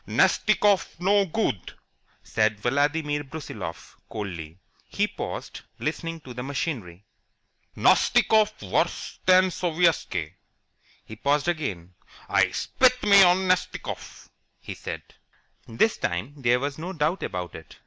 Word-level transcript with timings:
"Nastikoff 0.07 0.99
no 0.99 1.25
good," 1.27 1.73
said 2.23 2.59
Vladimir 2.59 3.23
Brusiloff, 3.23 3.95
coldly. 4.09 4.57
He 4.87 5.05
paused, 5.07 5.61
listening 5.77 6.21
to 6.21 6.33
the 6.33 6.41
machinery. 6.41 7.05
"Nastikoff 7.77 8.59
worse 8.71 9.19
than 9.27 9.51
Sovietski." 9.51 10.33
He 11.05 11.15
paused 11.15 11.47
again. 11.47 11.93
"I 12.27 12.49
spit 12.49 13.03
me 13.03 13.21
of 13.21 13.37
Nastikoff!" 13.37 14.27
he 14.59 14.73
said. 14.73 15.03
This 15.67 15.97
time 15.97 16.33
there 16.35 16.59
was 16.59 16.79
no 16.79 16.93
doubt 16.93 17.21
about 17.21 17.53
it. 17.53 17.75